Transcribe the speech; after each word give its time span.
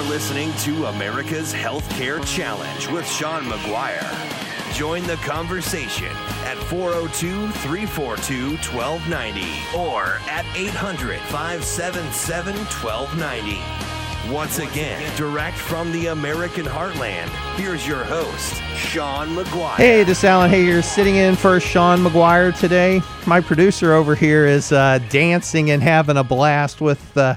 are 0.00 0.08
listening 0.08 0.50
to 0.54 0.86
America's 0.86 1.52
Healthcare 1.52 2.24
Challenge 2.24 2.88
with 2.88 3.06
Sean 3.06 3.42
McGuire. 3.44 4.72
Join 4.72 5.02
the 5.02 5.16
conversation 5.16 6.10
at 6.46 6.56
402 6.56 7.48
342 7.48 8.50
1290 8.74 9.76
or 9.76 10.18
at 10.30 10.46
800 10.56 11.20
577 11.20 12.56
1290. 12.56 14.32
Once 14.32 14.58
again, 14.58 15.16
direct 15.16 15.58
from 15.58 15.92
the 15.92 16.06
American 16.06 16.64
heartland, 16.64 17.28
here's 17.56 17.86
your 17.86 18.04
host, 18.04 18.54
Sean 18.76 19.28
McGuire. 19.36 19.76
Hey, 19.76 20.02
this 20.02 20.18
is 20.18 20.24
Alan 20.24 20.48
Hager 20.48 20.80
sitting 20.80 21.16
in 21.16 21.36
for 21.36 21.60
Sean 21.60 21.98
McGuire 21.98 22.58
today. 22.58 23.02
My 23.26 23.42
producer 23.42 23.92
over 23.92 24.14
here 24.14 24.46
is 24.46 24.72
uh, 24.72 24.98
dancing 25.10 25.70
and 25.70 25.82
having 25.82 26.16
a 26.16 26.24
blast 26.24 26.80
with 26.80 27.18
uh, 27.18 27.36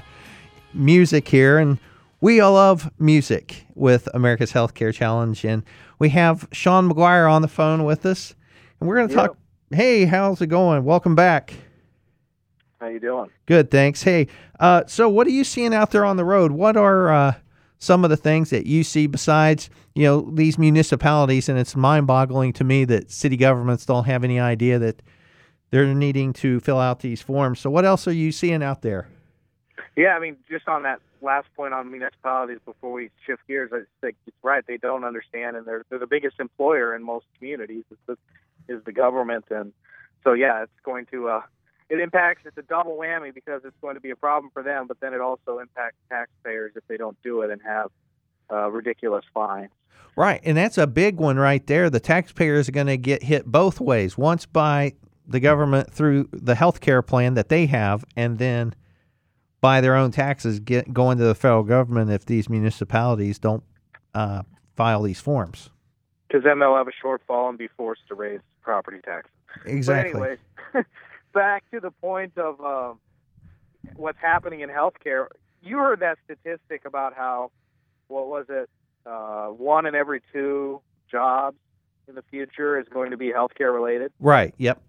music 0.72 1.28
here, 1.28 1.58
and 1.58 1.78
we 2.24 2.40
all 2.40 2.54
love 2.54 2.90
music 2.98 3.66
with 3.74 4.08
America's 4.14 4.50
Healthcare 4.50 4.94
Challenge. 4.94 5.44
And 5.44 5.62
we 5.98 6.08
have 6.08 6.48
Sean 6.52 6.90
McGuire 6.90 7.30
on 7.30 7.42
the 7.42 7.48
phone 7.48 7.84
with 7.84 8.06
us, 8.06 8.34
and 8.80 8.88
we're 8.88 8.96
going 8.96 9.08
to 9.08 9.14
talk. 9.14 9.36
Hey, 9.70 10.06
how's 10.06 10.40
it 10.40 10.46
going? 10.46 10.86
Welcome 10.86 11.14
back. 11.14 11.52
How 12.80 12.86
you 12.86 12.98
doing? 12.98 13.28
Good, 13.44 13.70
thanks. 13.70 14.02
Hey, 14.02 14.28
uh, 14.58 14.84
so 14.86 15.06
what 15.06 15.26
are 15.26 15.32
you 15.32 15.44
seeing 15.44 15.74
out 15.74 15.90
there 15.90 16.06
on 16.06 16.16
the 16.16 16.24
road? 16.24 16.52
What 16.52 16.78
are 16.78 17.12
uh, 17.12 17.34
some 17.76 18.04
of 18.04 18.10
the 18.10 18.16
things 18.16 18.48
that 18.48 18.64
you 18.64 18.84
see 18.84 19.06
besides 19.06 19.68
you 19.94 20.04
know 20.04 20.30
these 20.32 20.56
municipalities? 20.56 21.50
And 21.50 21.58
it's 21.58 21.76
mind-boggling 21.76 22.54
to 22.54 22.64
me 22.64 22.86
that 22.86 23.10
city 23.10 23.36
governments 23.36 23.84
don't 23.84 24.04
have 24.04 24.24
any 24.24 24.40
idea 24.40 24.78
that 24.78 25.02
they're 25.68 25.92
needing 25.92 26.32
to 26.34 26.58
fill 26.60 26.78
out 26.78 27.00
these 27.00 27.20
forms. 27.20 27.60
So 27.60 27.68
what 27.68 27.84
else 27.84 28.08
are 28.08 28.12
you 28.12 28.32
seeing 28.32 28.62
out 28.62 28.80
there? 28.80 29.08
Yeah, 29.94 30.16
I 30.16 30.20
mean, 30.20 30.38
just 30.48 30.66
on 30.68 30.84
that 30.84 31.00
last 31.24 31.48
point 31.56 31.74
on 31.74 31.90
municipalities 31.90 32.58
before 32.64 32.92
we 32.92 33.10
shift 33.26 33.46
gears, 33.48 33.70
I 33.72 33.80
think 34.00 34.16
it's 34.26 34.36
right. 34.42 34.64
They 34.66 34.76
don't 34.76 35.04
understand, 35.04 35.56
and 35.56 35.66
they're 35.66 35.84
they're 35.88 35.98
the 35.98 36.06
biggest 36.06 36.38
employer 36.38 36.94
in 36.94 37.02
most 37.02 37.26
communities. 37.38 37.84
Is 37.90 37.98
the 38.06 38.18
is 38.68 38.84
the 38.84 38.92
government, 38.92 39.46
and 39.50 39.72
so 40.22 40.32
yeah, 40.32 40.62
it's 40.62 40.80
going 40.84 41.06
to 41.06 41.28
uh, 41.28 41.40
it 41.88 42.00
impacts. 42.00 42.42
It's 42.44 42.56
a 42.58 42.62
double 42.62 42.96
whammy 42.96 43.34
because 43.34 43.62
it's 43.64 43.76
going 43.80 43.94
to 43.94 44.00
be 44.00 44.10
a 44.10 44.16
problem 44.16 44.50
for 44.52 44.62
them, 44.62 44.86
but 44.86 45.00
then 45.00 45.14
it 45.14 45.20
also 45.20 45.58
impacts 45.58 45.96
taxpayers 46.08 46.72
if 46.76 46.86
they 46.88 46.96
don't 46.96 47.16
do 47.22 47.42
it 47.42 47.50
and 47.50 47.60
have 47.62 47.90
uh, 48.50 48.70
ridiculous 48.70 49.24
fines. 49.32 49.70
Right, 50.16 50.40
and 50.44 50.56
that's 50.56 50.78
a 50.78 50.86
big 50.86 51.18
one 51.18 51.38
right 51.38 51.66
there. 51.66 51.90
The 51.90 52.00
taxpayers 52.00 52.68
are 52.68 52.72
going 52.72 52.86
to 52.86 52.96
get 52.96 53.24
hit 53.24 53.46
both 53.46 53.80
ways. 53.80 54.16
Once 54.16 54.46
by 54.46 54.94
the 55.26 55.40
government 55.40 55.92
through 55.92 56.28
the 56.32 56.54
health 56.54 56.80
care 56.80 57.02
plan 57.02 57.34
that 57.34 57.48
they 57.48 57.66
have, 57.66 58.04
and 58.14 58.38
then 58.38 58.74
by 59.64 59.80
their 59.80 59.96
own 59.96 60.10
taxes 60.10 60.60
get 60.60 60.92
going 60.92 61.16
to 61.16 61.24
the 61.24 61.34
federal 61.34 61.62
government 61.62 62.10
if 62.10 62.26
these 62.26 62.50
municipalities 62.50 63.38
don't 63.38 63.64
uh, 64.14 64.42
file 64.76 65.00
these 65.00 65.20
forms. 65.20 65.70
Because 66.28 66.44
then 66.44 66.58
they'll 66.58 66.76
have 66.76 66.86
a 66.86 67.06
shortfall 67.06 67.48
and 67.48 67.56
be 67.56 67.68
forced 67.68 68.02
to 68.08 68.14
raise 68.14 68.40
property 68.60 68.98
taxes. 69.02 69.32
Exactly. 69.64 70.12
But 70.20 70.38
anyways, 70.74 70.86
back 71.32 71.64
to 71.70 71.80
the 71.80 71.90
point 71.90 72.36
of 72.36 72.60
uh, 72.60 72.92
what's 73.96 74.18
happening 74.20 74.60
in 74.60 74.68
healthcare. 74.68 75.28
You 75.62 75.78
heard 75.78 76.00
that 76.00 76.18
statistic 76.26 76.82
about 76.84 77.14
how, 77.14 77.50
what 78.08 78.28
was 78.28 78.44
it, 78.50 78.68
uh, 79.06 79.46
one 79.46 79.86
in 79.86 79.94
every 79.94 80.20
two 80.30 80.82
jobs 81.10 81.56
in 82.06 82.16
the 82.16 82.24
future 82.30 82.78
is 82.78 82.86
going 82.90 83.12
to 83.12 83.16
be 83.16 83.32
healthcare 83.32 83.72
related. 83.72 84.12
Right. 84.20 84.52
Yep. 84.58 84.82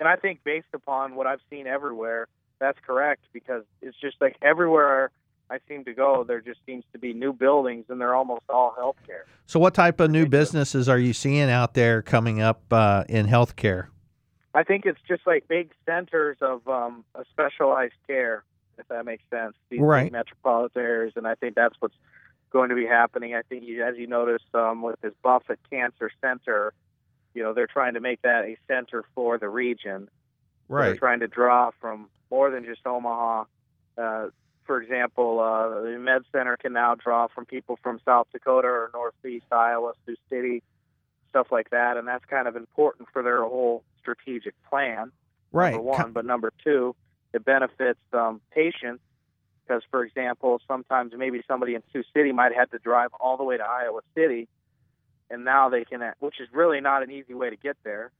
And 0.00 0.06
I 0.06 0.16
think 0.16 0.44
based 0.44 0.66
upon 0.74 1.14
what 1.14 1.26
I've 1.26 1.40
seen 1.48 1.66
everywhere, 1.66 2.28
that's 2.62 2.78
correct 2.86 3.24
because 3.32 3.64
it's 3.82 3.98
just 4.00 4.16
like 4.20 4.36
everywhere 4.40 5.10
I 5.50 5.58
seem 5.68 5.84
to 5.84 5.92
go, 5.92 6.24
there 6.24 6.40
just 6.40 6.60
seems 6.64 6.84
to 6.92 6.98
be 6.98 7.12
new 7.12 7.32
buildings 7.32 7.86
and 7.88 8.00
they're 8.00 8.14
almost 8.14 8.44
all 8.48 8.74
healthcare. 8.78 9.24
So, 9.46 9.58
what 9.58 9.74
type 9.74 10.00
of 10.00 10.10
new 10.10 10.26
businesses 10.26 10.88
are 10.88 10.98
you 10.98 11.12
seeing 11.12 11.50
out 11.50 11.74
there 11.74 12.00
coming 12.00 12.40
up 12.40 12.62
uh, 12.70 13.04
in 13.08 13.26
healthcare? 13.26 13.88
I 14.54 14.62
think 14.62 14.86
it's 14.86 15.00
just 15.08 15.26
like 15.26 15.48
big 15.48 15.72
centers 15.84 16.36
of 16.40 16.66
um, 16.68 17.04
a 17.14 17.24
specialized 17.32 17.94
care, 18.06 18.44
if 18.78 18.86
that 18.88 19.04
makes 19.04 19.24
sense. 19.28 19.54
These 19.68 19.80
Right. 19.80 20.12
metropolitan 20.12 20.80
areas, 20.82 21.14
and 21.16 21.26
I 21.26 21.34
think 21.34 21.54
that's 21.56 21.74
what's 21.80 21.96
going 22.50 22.68
to 22.68 22.74
be 22.76 22.86
happening. 22.86 23.34
I 23.34 23.42
think, 23.42 23.64
you, 23.64 23.82
as 23.84 23.96
you 23.96 24.06
notice, 24.06 24.42
um, 24.54 24.82
with 24.82 25.00
this 25.00 25.14
Buffett 25.22 25.58
Cancer 25.70 26.10
Center, 26.20 26.72
you 27.34 27.42
know, 27.42 27.52
they're 27.54 27.66
trying 27.66 27.94
to 27.94 28.00
make 28.00 28.22
that 28.22 28.44
a 28.44 28.56
center 28.68 29.04
for 29.14 29.38
the 29.38 29.48
region. 29.48 30.08
Right. 30.68 30.86
They're 30.86 30.96
trying 30.96 31.20
to 31.20 31.28
draw 31.28 31.70
from 31.80 32.08
more 32.32 32.50
than 32.50 32.64
just 32.64 32.84
Omaha. 32.86 33.44
Uh, 33.96 34.26
for 34.64 34.80
example, 34.80 35.38
uh, 35.38 35.82
the 35.82 35.98
Med 35.98 36.22
Center 36.32 36.56
can 36.56 36.72
now 36.72 36.94
draw 36.94 37.28
from 37.28 37.44
people 37.44 37.78
from 37.82 38.00
South 38.06 38.26
Dakota 38.32 38.68
or 38.68 38.90
Northeast 38.94 39.44
Iowa, 39.52 39.92
Sioux 40.06 40.16
City, 40.30 40.62
stuff 41.28 41.48
like 41.52 41.68
that, 41.70 41.98
and 41.98 42.08
that's 42.08 42.24
kind 42.24 42.48
of 42.48 42.56
important 42.56 43.08
for 43.12 43.22
their 43.22 43.42
whole 43.42 43.84
strategic 44.00 44.54
plan. 44.70 45.12
Right. 45.52 45.74
Number 45.74 45.82
one, 45.82 46.12
but 46.12 46.24
number 46.24 46.52
two, 46.64 46.96
it 47.34 47.44
benefits 47.44 48.00
um, 48.14 48.40
patients 48.50 49.02
because, 49.62 49.82
for 49.90 50.02
example, 50.02 50.58
sometimes 50.66 51.12
maybe 51.14 51.42
somebody 51.46 51.74
in 51.74 51.82
Sioux 51.92 52.04
City 52.14 52.32
might 52.32 52.54
have 52.54 52.70
to 52.70 52.78
drive 52.78 53.10
all 53.20 53.36
the 53.36 53.44
way 53.44 53.58
to 53.58 53.62
Iowa 53.62 54.00
City, 54.14 54.48
and 55.30 55.44
now 55.44 55.68
they 55.68 55.84
can, 55.84 56.00
which 56.20 56.40
is 56.40 56.48
really 56.50 56.80
not 56.80 57.02
an 57.02 57.10
easy 57.10 57.34
way 57.34 57.50
to 57.50 57.56
get 57.56 57.76
there. 57.84 58.10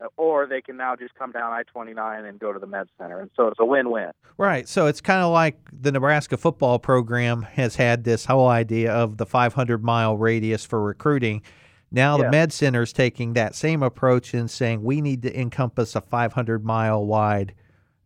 Uh, 0.00 0.06
Or 0.16 0.46
they 0.46 0.60
can 0.60 0.76
now 0.76 0.96
just 0.96 1.14
come 1.14 1.32
down 1.32 1.52
I 1.52 1.62
29 1.64 2.24
and 2.24 2.38
go 2.38 2.52
to 2.52 2.58
the 2.58 2.66
med 2.66 2.88
center. 2.98 3.20
And 3.20 3.30
so 3.36 3.48
it's 3.48 3.60
a 3.60 3.64
win 3.64 3.90
win. 3.90 4.10
Right. 4.38 4.68
So 4.68 4.86
it's 4.86 5.00
kind 5.00 5.22
of 5.22 5.32
like 5.32 5.58
the 5.72 5.92
Nebraska 5.92 6.36
football 6.36 6.78
program 6.78 7.42
has 7.42 7.76
had 7.76 8.04
this 8.04 8.24
whole 8.24 8.48
idea 8.48 8.92
of 8.92 9.16
the 9.16 9.26
500 9.26 9.82
mile 9.82 10.16
radius 10.16 10.64
for 10.64 10.82
recruiting. 10.82 11.42
Now 11.90 12.16
the 12.16 12.30
Med 12.30 12.52
Center 12.52 12.82
is 12.82 12.92
taking 12.92 13.34
that 13.34 13.54
same 13.54 13.82
approach 13.82 14.34
and 14.34 14.50
saying 14.50 14.82
we 14.82 15.00
need 15.00 15.22
to 15.22 15.40
encompass 15.40 15.94
a 15.94 16.00
500 16.00 16.64
mile 16.64 17.06
wide 17.06 17.54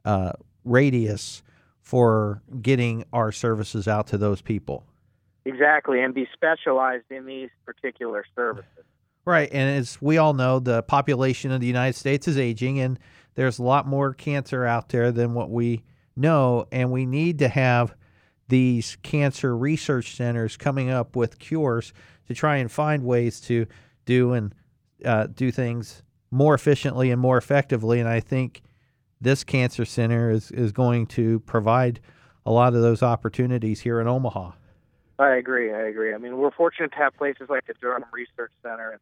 uh, 0.05 0.33
radius 0.65 1.43
for 1.81 2.43
getting 2.63 3.05
our 3.13 3.33
services 3.33 3.89
out 3.89 4.07
to 4.09 4.19
those 4.19 4.43
people. 4.43 4.85
Exactly. 5.45 6.01
And 6.03 6.15
be 6.15 6.29
specialized 6.33 7.11
in 7.11 7.25
these 7.27 7.49
particular 7.65 8.25
services. 8.37 8.85
Right. 9.25 9.49
And 9.53 9.79
as 9.79 10.01
we 10.01 10.19
all 10.19 10.33
know, 10.33 10.59
the 10.59 10.83
population 10.83 11.53
of 11.53 11.61
the 11.61 11.67
United 11.67 11.95
States 11.95 12.27
is 12.27 12.39
aging, 12.39 12.81
and 12.81 12.99
there's 13.35 13.59
a 13.59 13.63
lot 13.63 13.87
more 13.87 14.15
cancer 14.15 14.65
out 14.65 14.89
there 14.89 15.13
than 15.13 15.35
what 15.35 15.51
we 15.51 15.85
know. 16.17 16.67
And 16.73 16.91
we 16.91 17.07
need 17.07 17.39
to 17.41 17.49
have 17.49 17.95
these 18.49 18.97
cancer 19.03 19.57
research 19.57 20.17
centers 20.17 20.57
coming 20.57 20.91
up 20.91 21.17
with 21.17 21.39
cures 21.39 21.93
to 22.27 22.35
try 22.35 22.57
and 22.57 22.71
find 22.71 23.05
ways 23.05 23.41
to 23.43 23.67
do 24.05 24.33
and 24.33 24.55
uh, 25.05 25.27
do 25.27 25.51
things 25.51 26.03
more 26.31 26.55
efficiently 26.55 27.11
and 27.11 27.21
more 27.21 27.37
effectively. 27.37 28.01
And 28.01 28.09
I 28.09 28.21
think 28.21 28.63
this 29.21 29.45
cancer 29.45 29.85
center 29.85 30.31
is, 30.31 30.51
is 30.51 30.73
going 30.73 31.07
to 31.09 31.41
provide 31.41 32.01
a 32.47 32.51
lot 32.51 32.75
of 32.75 32.83
those 32.83 33.03
opportunities 33.03 33.81
here 33.81 34.01
in 34.01 34.09
Omaha. 34.09 34.53
I 35.19 35.37
agree. 35.37 35.73
I 35.73 35.83
agree. 35.83 36.15
I 36.15 36.19
mean, 36.19 36.39
we're 36.39 36.51
fortunate 36.51 36.93
to 36.93 36.99
have 36.99 37.15
places 37.17 37.51
like 37.51 37.67
the 37.67 37.75
Durham 37.75 38.05
Research 38.11 38.53
Center, 38.63 38.93
and 38.93 39.01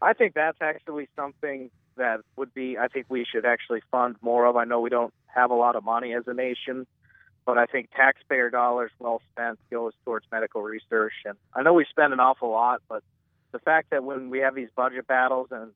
I 0.00 0.12
think 0.12 0.34
that's 0.34 0.58
actually 0.60 1.08
something 1.16 1.70
that 1.96 2.20
would 2.36 2.54
be. 2.54 2.78
I 2.78 2.88
think 2.88 3.06
we 3.08 3.24
should 3.24 3.44
actually 3.44 3.82
fund 3.90 4.16
more 4.20 4.46
of. 4.46 4.56
I 4.56 4.64
know 4.64 4.80
we 4.80 4.90
don't 4.90 5.12
have 5.26 5.50
a 5.50 5.54
lot 5.54 5.76
of 5.76 5.84
money 5.84 6.14
as 6.14 6.24
a 6.26 6.34
nation, 6.34 6.86
but 7.44 7.58
I 7.58 7.66
think 7.66 7.90
taxpayer 7.90 8.50
dollars 8.50 8.90
well 8.98 9.20
spent 9.32 9.58
goes 9.70 9.92
towards 10.04 10.26
medical 10.30 10.62
research. 10.62 11.14
And 11.24 11.36
I 11.54 11.62
know 11.62 11.72
we 11.72 11.84
spend 11.90 12.12
an 12.12 12.20
awful 12.20 12.50
lot, 12.50 12.82
but 12.88 13.02
the 13.52 13.58
fact 13.58 13.90
that 13.90 14.04
when 14.04 14.30
we 14.30 14.38
have 14.40 14.54
these 14.54 14.68
budget 14.76 15.06
battles 15.06 15.48
and 15.50 15.72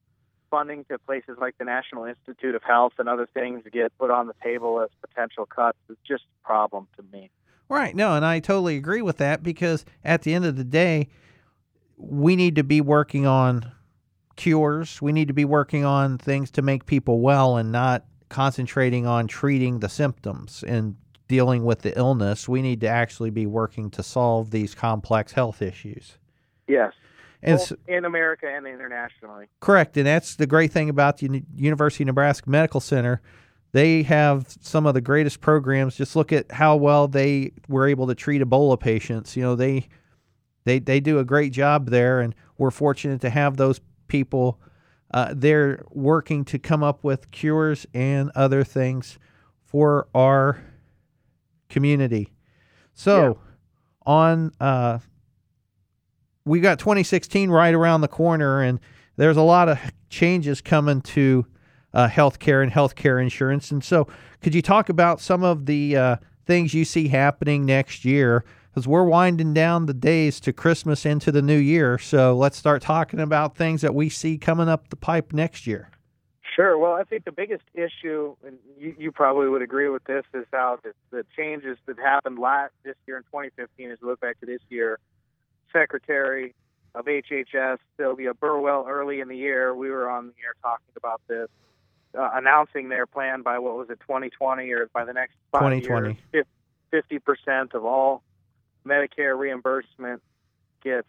funding 0.49 0.85
to 0.85 0.99
places 0.99 1.37
like 1.41 1.57
the 1.57 1.65
National 1.65 2.05
Institute 2.05 2.53
of 2.53 2.61
Health 2.63 2.93
and 2.99 3.09
other 3.09 3.27
things 3.33 3.63
get 3.71 3.91
put 3.97 4.11
on 4.11 4.27
the 4.27 4.35
table 4.43 4.81
as 4.81 4.89
potential 5.01 5.47
cuts 5.47 5.79
is 5.89 5.97
just 6.07 6.23
a 6.23 6.47
problem 6.47 6.87
to 6.95 7.03
me. 7.11 7.31
Right. 7.69 7.95
No, 7.95 8.15
and 8.15 8.23
I 8.23 8.39
totally 8.39 8.77
agree 8.77 9.01
with 9.01 9.17
that 9.17 9.41
because 9.41 9.83
at 10.03 10.21
the 10.21 10.33
end 10.33 10.45
of 10.45 10.55
the 10.55 10.63
day, 10.63 11.09
we 11.97 12.35
need 12.35 12.55
to 12.55 12.63
be 12.63 12.81
working 12.81 13.25
on 13.25 13.71
cures. 14.35 15.01
We 15.01 15.11
need 15.11 15.27
to 15.27 15.33
be 15.33 15.45
working 15.45 15.85
on 15.85 16.17
things 16.17 16.51
to 16.51 16.61
make 16.61 16.85
people 16.85 17.19
well 17.21 17.57
and 17.57 17.71
not 17.71 18.05
concentrating 18.29 19.05
on 19.05 19.27
treating 19.27 19.79
the 19.79 19.89
symptoms 19.89 20.63
and 20.67 20.95
dealing 21.27 21.63
with 21.65 21.81
the 21.81 21.97
illness. 21.97 22.49
We 22.49 22.61
need 22.61 22.81
to 22.81 22.87
actually 22.87 23.29
be 23.29 23.45
working 23.45 23.89
to 23.91 24.03
solve 24.03 24.51
these 24.51 24.75
complex 24.75 25.31
health 25.31 25.61
issues. 25.61 26.17
Yes. 26.67 26.93
And 27.41 27.59
in 27.87 28.05
America 28.05 28.47
and 28.47 28.65
internationally. 28.65 29.47
Correct, 29.59 29.97
and 29.97 30.07
that's 30.07 30.35
the 30.35 30.47
great 30.47 30.71
thing 30.71 30.89
about 30.89 31.17
the 31.17 31.43
University 31.55 32.03
of 32.03 32.07
Nebraska 32.07 32.49
Medical 32.49 32.79
Center. 32.79 33.21
They 33.73 34.03
have 34.03 34.45
some 34.61 34.85
of 34.85 34.93
the 34.93 35.01
greatest 35.01 35.41
programs. 35.41 35.95
Just 35.95 36.15
look 36.15 36.31
at 36.31 36.51
how 36.51 36.75
well 36.77 37.07
they 37.07 37.51
were 37.67 37.87
able 37.87 38.07
to 38.07 38.15
treat 38.15 38.41
Ebola 38.41 38.79
patients. 38.79 39.35
You 39.35 39.43
know, 39.43 39.55
they 39.55 39.89
they 40.63 40.79
they 40.79 40.99
do 40.99 41.19
a 41.19 41.25
great 41.25 41.51
job 41.51 41.89
there, 41.89 42.21
and 42.21 42.33
we're 42.57 42.71
fortunate 42.71 43.19
to 43.21 43.29
have 43.29 43.57
those 43.57 43.81
people. 44.13 44.59
Uh, 45.11 45.33
they're 45.35 45.83
working 45.89 46.45
to 46.45 46.59
come 46.59 46.83
up 46.83 47.03
with 47.03 47.31
cures 47.31 47.87
and 47.95 48.29
other 48.35 48.63
things 48.63 49.17
for 49.65 50.07
our 50.13 50.63
community. 51.67 52.31
So, 52.93 53.39
on. 54.05 54.51
Uh, 54.59 54.99
we 56.45 56.59
got 56.59 56.77
2016 56.77 57.49
right 57.49 57.73
around 57.73 58.01
the 58.01 58.07
corner, 58.07 58.61
and 58.61 58.79
there's 59.15 59.37
a 59.37 59.41
lot 59.41 59.69
of 59.69 59.79
changes 60.09 60.61
coming 60.61 61.01
to 61.01 61.45
uh, 61.93 62.07
healthcare 62.07 62.61
and 62.61 62.71
healthcare 62.71 63.21
insurance. 63.21 63.71
And 63.71 63.83
so, 63.83 64.07
could 64.41 64.53
you 64.53 64.61
talk 64.61 64.89
about 64.89 65.21
some 65.21 65.43
of 65.43 65.65
the 65.65 65.95
uh, 65.95 66.15
things 66.45 66.73
you 66.73 66.85
see 66.85 67.07
happening 67.07 67.65
next 67.65 68.05
year? 68.05 68.43
Because 68.73 68.87
we're 68.87 69.03
winding 69.03 69.53
down 69.53 69.85
the 69.85 69.93
days 69.93 70.39
to 70.39 70.51
Christmas 70.51 71.05
into 71.05 71.31
the 71.31 71.43
new 71.43 71.57
year. 71.57 71.99
So 71.99 72.35
let's 72.35 72.57
start 72.57 72.81
talking 72.81 73.19
about 73.19 73.55
things 73.55 73.81
that 73.81 73.93
we 73.93 74.09
see 74.09 74.39
coming 74.39 74.67
up 74.67 74.89
the 74.89 74.95
pipe 74.95 75.31
next 75.31 75.67
year. 75.67 75.91
Sure. 76.55 76.77
Well, 76.77 76.93
I 76.93 77.03
think 77.03 77.25
the 77.25 77.31
biggest 77.31 77.63
issue, 77.75 78.35
and 78.45 78.57
you, 78.79 78.95
you 78.97 79.11
probably 79.11 79.47
would 79.47 79.61
agree 79.61 79.89
with 79.89 80.03
this, 80.05 80.23
is 80.33 80.45
how 80.51 80.79
the, 80.83 80.93
the 81.11 81.23
changes 81.35 81.77
that 81.85 81.99
happened 81.99 82.39
last 82.39 82.73
this 82.83 82.95
year 83.07 83.17
in 83.17 83.23
2015. 83.23 83.91
As 83.91 83.99
we 84.01 84.07
look 84.07 84.19
back 84.19 84.39
to 84.39 84.45
this 84.47 84.61
year, 84.69 84.97
Secretary 85.71 86.55
of 86.95 87.05
HHS 87.05 87.77
Sylvia 87.97 88.33
Burwell, 88.33 88.85
early 88.87 89.19
in 89.19 89.27
the 89.27 89.37
year, 89.37 89.75
we 89.75 89.89
were 89.89 90.09
on 90.09 90.27
the 90.27 90.33
air 90.43 90.53
talking 90.61 90.93
about 90.97 91.21
this, 91.27 91.49
uh, 92.17 92.29
announcing 92.33 92.89
their 92.89 93.05
plan 93.05 93.41
by 93.41 93.59
what 93.59 93.75
was 93.75 93.89
it, 93.89 93.99
2020 94.01 94.71
or 94.71 94.87
by 94.93 95.05
the 95.05 95.13
next 95.13 95.33
five 95.51 95.61
2020. 95.61 96.19
years, 96.33 96.45
50 96.91 97.19
percent 97.19 97.73
of 97.73 97.85
all 97.85 98.21
Medicare 98.85 99.37
reimbursement 99.37 100.21
gets 100.83 101.07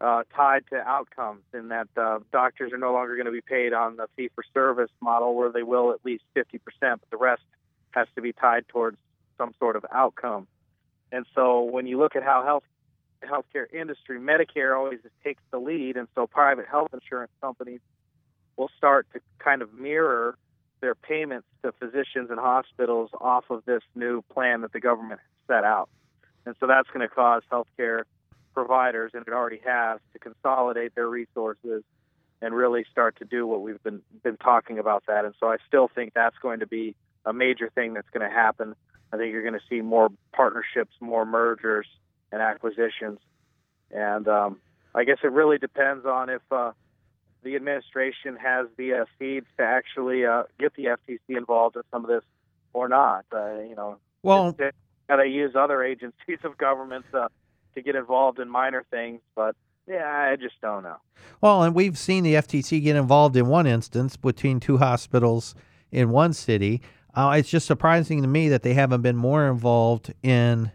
uh, 0.00 0.22
tied 0.34 0.64
to 0.70 0.76
outcomes, 0.76 1.42
in 1.52 1.68
that 1.68 1.88
uh, 1.96 2.18
doctors 2.32 2.72
are 2.72 2.78
no 2.78 2.92
longer 2.92 3.14
going 3.14 3.26
to 3.26 3.32
be 3.32 3.40
paid 3.40 3.72
on 3.72 3.96
the 3.96 4.06
fee 4.16 4.30
for 4.34 4.44
service 4.52 4.90
model, 5.00 5.34
where 5.34 5.50
they 5.50 5.62
will 5.62 5.92
at 5.92 6.04
least 6.04 6.24
50%, 6.36 6.60
but 6.80 7.00
the 7.10 7.16
rest 7.16 7.42
has 7.92 8.08
to 8.16 8.22
be 8.22 8.32
tied 8.32 8.66
towards 8.68 8.98
some 9.38 9.54
sort 9.58 9.76
of 9.76 9.86
outcome. 9.92 10.46
And 11.12 11.24
so 11.34 11.62
when 11.62 11.86
you 11.86 11.98
look 11.98 12.16
at 12.16 12.22
how 12.22 12.42
health 12.44 12.64
healthcare 13.22 13.72
industry, 13.72 14.18
Medicare 14.18 14.76
always 14.76 14.98
takes 15.22 15.42
the 15.50 15.58
lead, 15.58 15.96
and 15.96 16.08
so 16.14 16.26
private 16.26 16.66
health 16.66 16.90
insurance 16.92 17.32
companies 17.40 17.80
will 18.56 18.70
start 18.76 19.06
to 19.14 19.20
kind 19.38 19.62
of 19.62 19.72
mirror 19.72 20.36
their 20.80 20.94
payments 20.94 21.46
to 21.62 21.72
physicians 21.72 22.30
and 22.30 22.38
hospitals 22.38 23.10
off 23.18 23.44
of 23.48 23.64
this 23.64 23.82
new 23.94 24.20
plan 24.22 24.60
that 24.60 24.72
the 24.72 24.80
government 24.80 25.20
set 25.46 25.64
out. 25.64 25.88
And 26.46 26.54
so 26.60 26.66
that's 26.66 26.88
going 26.88 27.06
to 27.06 27.14
cause 27.14 27.42
healthcare 27.50 28.02
providers, 28.52 29.12
and 29.14 29.26
it 29.26 29.32
already 29.32 29.60
has, 29.64 30.00
to 30.12 30.18
consolidate 30.18 30.94
their 30.94 31.08
resources 31.08 31.82
and 32.40 32.54
really 32.54 32.84
start 32.90 33.16
to 33.16 33.24
do 33.24 33.46
what 33.46 33.62
we've 33.62 33.82
been 33.82 34.02
been 34.22 34.36
talking 34.36 34.78
about 34.78 35.04
that. 35.08 35.24
And 35.24 35.34
so 35.40 35.48
I 35.48 35.56
still 35.66 35.88
think 35.88 36.12
that's 36.14 36.36
going 36.42 36.60
to 36.60 36.66
be 36.66 36.94
a 37.24 37.32
major 37.32 37.70
thing 37.74 37.94
that's 37.94 38.08
going 38.10 38.28
to 38.28 38.34
happen. 38.34 38.74
I 39.12 39.16
think 39.16 39.32
you're 39.32 39.42
going 39.42 39.54
to 39.54 39.66
see 39.68 39.80
more 39.80 40.10
partnerships, 40.32 40.92
more 41.00 41.24
mergers 41.24 41.86
and 42.30 42.42
acquisitions, 42.42 43.18
and 43.90 44.28
um, 44.28 44.60
I 44.94 45.04
guess 45.04 45.18
it 45.22 45.32
really 45.32 45.58
depends 45.58 46.04
on 46.04 46.28
if 46.28 46.42
uh, 46.50 46.72
the 47.42 47.56
administration 47.56 48.36
has 48.36 48.66
the 48.76 48.94
uh, 48.94 49.04
seeds 49.18 49.46
to 49.58 49.64
actually 49.64 50.26
uh, 50.26 50.44
get 50.58 50.74
the 50.74 50.86
FTC 50.86 51.18
involved 51.36 51.76
in 51.76 51.82
some 51.90 52.04
of 52.04 52.10
this 52.10 52.24
or 52.72 52.88
not. 52.88 53.24
Uh, 53.32 53.60
you 53.60 53.74
know, 53.76 53.98
Well, 54.22 54.56
got 55.08 55.16
to 55.16 55.26
use 55.26 55.54
other 55.54 55.82
agencies 55.82 56.38
of 56.44 56.56
government 56.58 57.04
uh, 57.12 57.28
to 57.74 57.82
get 57.82 57.96
involved 57.96 58.38
in 58.38 58.48
minor 58.48 58.84
things, 58.90 59.20
but 59.34 59.56
yeah, 59.86 60.30
I 60.32 60.36
just 60.36 60.60
don't 60.62 60.82
know. 60.82 60.96
Well, 61.40 61.62
and 61.62 61.74
we've 61.74 61.98
seen 61.98 62.24
the 62.24 62.34
FTC 62.34 62.82
get 62.82 62.96
involved 62.96 63.36
in 63.36 63.46
one 63.46 63.66
instance 63.66 64.16
between 64.16 64.60
two 64.60 64.78
hospitals 64.78 65.54
in 65.92 66.10
one 66.10 66.32
city. 66.32 66.80
Uh, 67.14 67.36
it's 67.38 67.50
just 67.50 67.66
surprising 67.66 68.22
to 68.22 68.28
me 68.28 68.48
that 68.48 68.62
they 68.62 68.74
haven't 68.74 69.02
been 69.02 69.16
more 69.16 69.48
involved 69.48 70.12
in 70.22 70.72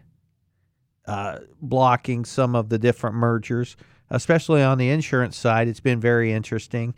uh, 1.06 1.40
blocking 1.60 2.24
some 2.24 2.54
of 2.54 2.68
the 2.68 2.78
different 2.78 3.16
mergers, 3.16 3.76
especially 4.10 4.62
on 4.62 4.78
the 4.78 4.90
insurance 4.90 5.36
side. 5.36 5.66
It's 5.66 5.80
been 5.80 6.00
very 6.00 6.32
interesting. 6.32 6.94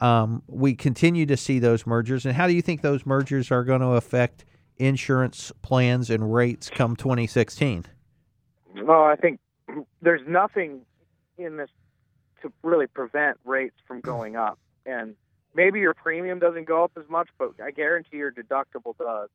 Um, 0.00 0.42
we 0.46 0.74
continue 0.74 1.24
to 1.26 1.36
see 1.36 1.58
those 1.58 1.86
mergers. 1.86 2.26
And 2.26 2.36
how 2.36 2.46
do 2.46 2.52
you 2.52 2.62
think 2.62 2.82
those 2.82 3.06
mergers 3.06 3.50
are 3.50 3.64
going 3.64 3.80
to 3.80 3.88
affect 3.88 4.44
insurance 4.78 5.52
plans 5.62 6.10
and 6.10 6.34
rates 6.34 6.70
come 6.70 6.96
2016? 6.96 7.86
Well, 8.82 9.02
I 9.02 9.16
think 9.16 9.40
there's 10.02 10.26
nothing 10.26 10.82
in 11.38 11.56
this 11.56 11.70
to 12.42 12.52
really 12.62 12.86
prevent 12.86 13.38
rates 13.44 13.76
from 13.86 14.00
going 14.00 14.36
up. 14.36 14.58
And 14.86 15.14
maybe 15.54 15.80
your 15.80 15.94
premium 15.94 16.38
doesn't 16.38 16.66
go 16.66 16.84
up 16.84 16.92
as 16.96 17.08
much, 17.08 17.28
but 17.38 17.54
I 17.62 17.70
guarantee 17.70 18.18
your 18.18 18.32
deductible 18.32 18.96
does. 18.98 19.30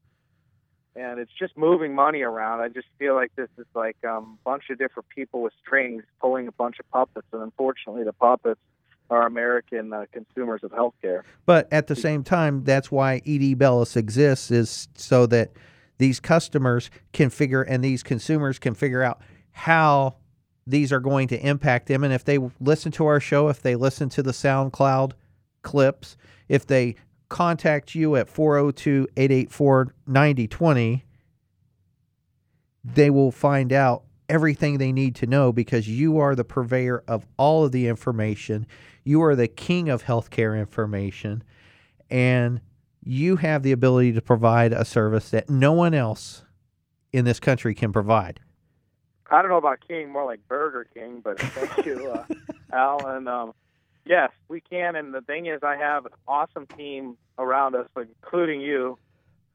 And 0.95 1.19
it's 1.19 1.31
just 1.37 1.57
moving 1.57 1.95
money 1.95 2.21
around. 2.21 2.61
I 2.61 2.67
just 2.67 2.87
feel 2.97 3.15
like 3.15 3.31
this 3.35 3.49
is 3.57 3.65
like 3.73 3.97
a 4.03 4.15
um, 4.15 4.37
bunch 4.43 4.63
of 4.69 4.77
different 4.77 5.07
people 5.09 5.41
with 5.41 5.53
strings 5.65 6.03
pulling 6.19 6.47
a 6.47 6.51
bunch 6.51 6.79
of 6.79 6.89
puppets, 6.89 7.27
and 7.31 7.41
unfortunately, 7.41 8.03
the 8.03 8.13
puppets 8.13 8.59
are 9.09 9.25
American 9.25 9.91
uh, 9.91 10.05
consumers 10.11 10.63
of 10.63 10.71
healthcare. 10.71 11.23
But 11.45 11.67
at 11.71 11.87
the 11.87 11.95
same 11.95 12.23
time, 12.23 12.63
that's 12.63 12.91
why 12.91 13.21
ED 13.25 13.57
Bellis 13.57 13.95
exists, 13.95 14.51
is 14.51 14.87
so 14.95 15.25
that 15.27 15.51
these 15.97 16.19
customers 16.19 16.89
can 17.11 17.29
figure 17.29 17.61
and 17.61 17.83
these 17.83 18.03
consumers 18.03 18.59
can 18.59 18.73
figure 18.73 19.03
out 19.03 19.21
how 19.51 20.15
these 20.65 20.91
are 20.93 20.99
going 20.99 21.27
to 21.29 21.45
impact 21.45 21.87
them. 21.87 22.03
And 22.03 22.13
if 22.13 22.23
they 22.23 22.39
listen 22.59 22.91
to 22.93 23.05
our 23.05 23.19
show, 23.19 23.49
if 23.49 23.61
they 23.61 23.75
listen 23.75 24.09
to 24.09 24.23
the 24.23 24.31
SoundCloud 24.31 25.13
clips, 25.61 26.15
if 26.47 26.65
they 26.65 26.95
contact 27.27 27.95
you 27.95 28.15
at 28.15 28.29
402 28.29 29.07
884 29.17 29.93
9020, 30.07 31.05
they 32.83 33.09
will 33.09 33.31
find 33.31 33.73
out 33.73 34.03
everything 34.29 34.77
they 34.77 34.91
need 34.91 35.15
to 35.15 35.27
know 35.27 35.51
because 35.51 35.87
you 35.87 36.19
are 36.19 36.35
the 36.35 36.43
purveyor 36.43 37.03
of 37.07 37.25
all 37.37 37.65
of 37.65 37.71
the 37.71 37.87
information. 37.87 38.67
You 39.03 39.21
are 39.23 39.35
the 39.35 39.47
king 39.47 39.89
of 39.89 40.03
healthcare 40.03 40.57
information. 40.57 41.43
And 42.09 42.61
you 43.03 43.37
have 43.37 43.63
the 43.63 43.71
ability 43.71 44.13
to 44.13 44.21
provide 44.21 44.73
a 44.73 44.85
service 44.85 45.29
that 45.31 45.49
no 45.49 45.73
one 45.73 45.93
else 45.93 46.43
in 47.11 47.25
this 47.25 47.39
country 47.39 47.73
can 47.73 47.91
provide. 47.91 48.39
I 49.31 49.41
don't 49.41 49.51
know 49.51 49.57
about 49.57 49.79
King, 49.87 50.11
more 50.11 50.25
like 50.25 50.39
Burger 50.47 50.87
King, 50.93 51.21
but 51.23 51.39
thank 51.39 51.85
you, 51.85 52.11
uh, 52.11 52.25
Al. 52.73 53.05
And 53.05 53.29
um, 53.29 53.53
yes, 54.05 54.31
we 54.47 54.61
can. 54.61 54.95
And 54.95 55.13
the 55.13 55.21
thing 55.21 55.45
is, 55.45 55.61
I 55.63 55.75
have 55.75 56.05
an 56.05 56.11
awesome 56.27 56.65
team 56.65 57.17
around 57.37 57.75
us, 57.75 57.87
including 57.95 58.61
you. 58.61 58.97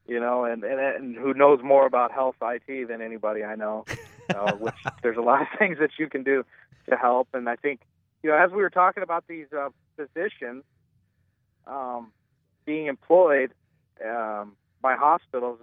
You 0.07 0.19
know, 0.19 0.45
and, 0.45 0.63
and 0.63 0.79
and 0.79 1.15
who 1.15 1.33
knows 1.33 1.61
more 1.63 1.85
about 1.87 2.11
health 2.11 2.35
IT 2.41 2.87
than 2.87 3.01
anybody 3.01 3.43
I 3.43 3.55
know. 3.55 3.85
Uh, 4.33 4.53
which 4.53 4.73
there's 5.03 5.17
a 5.17 5.21
lot 5.21 5.41
of 5.41 5.47
things 5.59 5.77
that 5.79 5.91
you 5.99 6.09
can 6.09 6.23
do 6.23 6.43
to 6.89 6.95
help. 6.95 7.27
And 7.33 7.47
I 7.47 7.55
think, 7.55 7.81
you 8.23 8.29
know, 8.29 8.35
as 8.37 8.51
we 8.51 8.57
were 8.57 8.69
talking 8.69 9.03
about 9.03 9.25
these 9.27 9.45
uh, 9.55 9.69
physicians 9.95 10.63
um, 11.67 12.11
being 12.65 12.87
employed 12.87 13.51
um, 14.03 14.53
by 14.81 14.95
hospitals, 14.95 15.59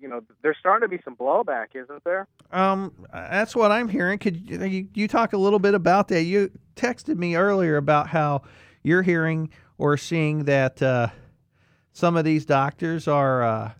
you 0.00 0.08
know, 0.08 0.22
there's 0.42 0.56
starting 0.58 0.88
to 0.88 0.96
be 0.96 1.02
some 1.02 1.16
blowback, 1.16 1.68
isn't 1.74 2.04
there? 2.04 2.28
Um, 2.52 2.92
that's 3.12 3.56
what 3.56 3.72
I'm 3.72 3.88
hearing. 3.88 4.18
Could 4.18 4.48
you, 4.48 4.88
you 4.94 5.08
talk 5.08 5.32
a 5.32 5.38
little 5.38 5.58
bit 5.58 5.74
about 5.74 6.08
that? 6.08 6.22
You 6.22 6.50
texted 6.76 7.16
me 7.16 7.34
earlier 7.36 7.76
about 7.76 8.08
how 8.08 8.42
you're 8.82 9.02
hearing 9.02 9.50
or 9.78 9.96
seeing 9.96 10.44
that 10.44 10.80
uh, 10.82 11.08
some 11.92 12.16
of 12.16 12.24
these 12.24 12.44
doctors 12.44 13.08
are 13.08 13.74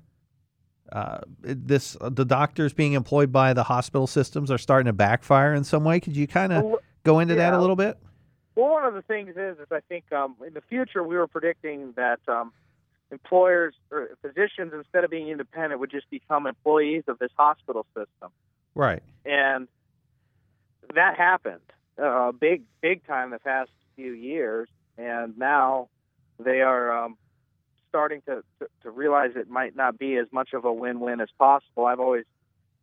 uh, 0.94 0.96
uh, 0.96 1.20
this 1.42 1.96
the 2.00 2.24
doctors 2.24 2.72
being 2.72 2.92
employed 2.92 3.32
by 3.32 3.52
the 3.52 3.64
hospital 3.64 4.06
systems 4.06 4.50
are 4.50 4.58
starting 4.58 4.86
to 4.86 4.92
backfire 4.92 5.52
in 5.54 5.64
some 5.64 5.84
way. 5.84 5.98
Could 6.00 6.16
you 6.16 6.26
kind 6.26 6.52
of 6.52 6.64
Well, 6.64 6.78
go 7.02 7.18
into 7.18 7.34
yeah. 7.34 7.50
that 7.50 7.54
a 7.54 7.60
little 7.60 7.76
bit? 7.76 7.98
Well, 8.54 8.70
one 8.70 8.84
of 8.84 8.94
the 8.94 9.02
things 9.02 9.30
is, 9.36 9.58
is 9.58 9.66
I 9.72 9.80
think 9.88 10.12
um, 10.12 10.36
in 10.46 10.54
the 10.54 10.60
future 10.60 11.02
we 11.02 11.16
were 11.16 11.26
predicting 11.26 11.92
that 11.96 12.20
um, 12.28 12.52
employers 13.10 13.74
or 13.90 14.10
physicians, 14.22 14.72
instead 14.72 15.02
of 15.02 15.10
being 15.10 15.28
independent, 15.28 15.80
would 15.80 15.90
just 15.90 16.08
become 16.08 16.46
employees 16.46 17.02
of 17.08 17.18
this 17.18 17.32
hospital 17.36 17.84
system, 17.96 18.30
Right. 18.76 19.02
and 19.24 19.66
that 20.94 21.16
happened 21.16 21.60
uh, 22.00 22.30
big, 22.32 22.62
big 22.80 23.04
time 23.06 23.30
the 23.30 23.38
past 23.40 23.70
few 23.96 24.12
years, 24.12 24.68
and 24.98 25.36
now 25.38 25.88
they 26.38 26.60
are 26.60 27.04
um, 27.04 27.16
starting 27.94 28.22
to, 28.22 28.42
to 28.58 28.66
to 28.82 28.90
realize 28.90 29.30
it 29.36 29.48
might 29.48 29.76
not 29.76 29.96
be 29.96 30.16
as 30.16 30.26
much 30.32 30.52
of 30.52 30.64
a 30.64 30.72
win-win 30.72 31.20
as 31.20 31.28
possible. 31.38 31.86
I've 31.86 32.00
always 32.00 32.24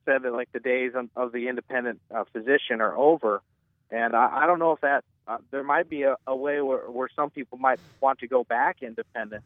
said 0.06 0.24
that 0.24 0.32
like 0.32 0.50
the 0.53 0.62
days 0.62 0.94
of, 0.96 1.34
the 1.34 1.50
independent 1.50 2.00
uh, 2.15 2.24
physician 2.32 2.80
are 2.80 2.96
over, 2.96 3.41
and 3.89 4.15
I, 4.15 4.44
I 4.44 4.48
don't 4.48 4.58
know 4.58 4.72
if 4.72 4.80
that 4.80 5.03
uh, 5.27 5.39
there 5.51 5.65
might 5.65 5.89
be 5.89 6.03
a, 6.03 6.15
a 6.25 6.34
way 6.34 6.62
where, 6.62 6.89
where 6.89 7.10
some 7.13 7.30
people 7.30 7.58
might 7.58 7.82
want 8.00 8.20
to 8.20 8.27
go 8.27 8.46
back 8.46 8.77
independent 8.82 9.44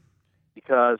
because 0.53 1.00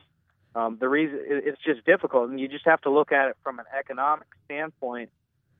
um, 0.56 0.78
the 0.80 0.88
reason 0.88 1.20
it, 1.20 1.44
it's 1.46 1.62
just 1.64 1.86
difficult, 1.86 2.28
and 2.28 2.40
you 2.40 2.48
just 2.48 2.64
have 2.64 2.80
to 2.80 2.90
look 2.90 3.12
at 3.12 3.28
it 3.28 3.36
from 3.44 3.60
an 3.60 3.66
economic 3.78 4.26
standpoint. 4.46 5.10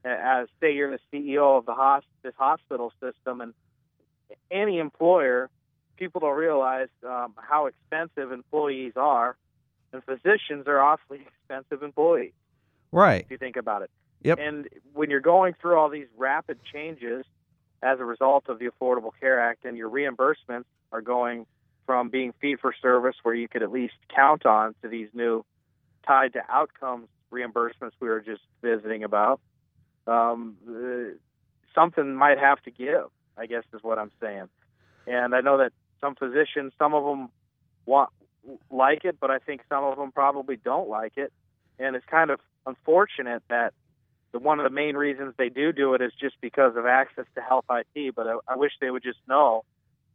As 0.03 0.49
say 0.59 0.73
you're 0.73 0.91
the 0.91 0.99
CEO 1.13 1.57
of 1.57 1.65
the 1.65 1.73
hos- 1.73 2.03
this 2.23 2.33
hospital 2.37 2.91
system, 2.99 3.39
and 3.39 3.53
any 4.51 4.79
employer, 4.79 5.49
people 5.97 6.21
don't 6.21 6.37
realize 6.37 6.89
um, 7.05 7.33
how 7.37 7.65
expensive 7.67 8.31
employees 8.31 8.93
are, 8.95 9.35
and 9.91 10.03
physicians 10.03 10.67
are 10.67 10.79
awfully 10.79 11.21
expensive 11.39 11.83
employees 11.83 12.33
Right. 12.91 13.21
if 13.21 13.31
you 13.31 13.37
think 13.37 13.57
about 13.57 13.81
it. 13.81 13.91
Yep. 14.23 14.39
And 14.39 14.67
when 14.93 15.09
you're 15.09 15.19
going 15.19 15.53
through 15.61 15.77
all 15.77 15.89
these 15.89 16.07
rapid 16.17 16.59
changes 16.71 17.25
as 17.83 17.99
a 17.99 18.05
result 18.05 18.45
of 18.49 18.59
the 18.59 18.67
Affordable 18.67 19.11
Care 19.19 19.39
Act, 19.39 19.65
and 19.65 19.77
your 19.77 19.89
reimbursements 19.89 20.65
are 20.91 21.01
going 21.01 21.45
from 21.85 22.09
being 22.09 22.33
fee 22.41 22.55
for 22.55 22.73
service, 22.81 23.15
where 23.23 23.35
you 23.35 23.47
could 23.47 23.63
at 23.63 23.71
least 23.71 23.93
count 24.13 24.45
on, 24.45 24.73
to 24.81 24.87
these 24.87 25.09
new 25.13 25.45
tied 26.05 26.33
to 26.33 26.41
outcomes 26.49 27.07
reimbursements 27.31 27.91
we 27.99 28.07
were 28.07 28.21
just 28.21 28.41
visiting 28.61 29.03
about. 29.03 29.39
Um, 30.07 30.57
uh, 30.67 31.15
something 31.75 32.15
might 32.15 32.39
have 32.39 32.61
to 32.63 32.71
give, 32.71 33.09
I 33.37 33.45
guess, 33.45 33.63
is 33.73 33.83
what 33.83 33.99
I'm 33.99 34.11
saying. 34.19 34.49
And 35.05 35.35
I 35.35 35.41
know 35.41 35.57
that 35.59 35.71
some 36.01 36.15
physicians, 36.15 36.73
some 36.77 36.93
of 36.93 37.03
them 37.03 37.29
want 37.85 38.09
like 38.69 39.03
it, 39.05 39.17
but 39.19 39.29
I 39.31 39.39
think 39.39 39.61
some 39.69 39.83
of 39.83 39.97
them 39.97 40.11
probably 40.11 40.55
don't 40.55 40.89
like 40.89 41.13
it. 41.17 41.33
And 41.79 41.95
it's 41.95 42.05
kind 42.05 42.31
of 42.31 42.39
unfortunate 42.65 43.43
that 43.49 43.73
the 44.31 44.39
one 44.39 44.59
of 44.59 44.63
the 44.63 44.69
main 44.69 44.95
reasons 44.95 45.33
they 45.37 45.49
do 45.49 45.71
do 45.71 45.93
it 45.93 46.01
is 46.01 46.11
just 46.19 46.35
because 46.41 46.75
of 46.75 46.85
access 46.85 47.25
to 47.35 47.41
health 47.41 47.65
IT. 47.69 48.15
But 48.15 48.27
I, 48.27 48.37
I 48.47 48.55
wish 48.55 48.71
they 48.81 48.89
would 48.89 49.03
just 49.03 49.19
know, 49.27 49.63